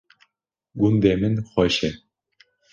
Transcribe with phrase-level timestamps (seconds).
[0.79, 1.89] gundê min xweş e